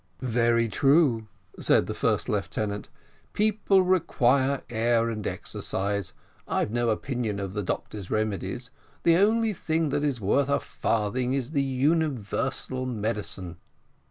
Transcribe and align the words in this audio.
"Very 0.23 0.67
true," 0.67 1.27
said 1.59 1.85
the 1.85 1.93
first 1.93 2.27
lieutenant, 2.27 2.89
"people 3.33 3.83
require 3.83 4.63
air 4.67 5.11
and 5.11 5.27
exercise. 5.27 6.13
I've 6.47 6.71
no 6.71 6.89
opinion 6.89 7.39
of 7.39 7.53
the 7.53 7.61
doctor's 7.61 8.09
remedies; 8.09 8.71
the 9.03 9.17
only 9.17 9.53
thing 9.53 9.89
that 9.89 10.03
is 10.03 10.19
worth 10.19 10.49
a 10.49 10.59
farthing 10.59 11.33
is 11.35 11.51
the 11.51 11.61
universal 11.61 12.87
medicine." 12.87 13.57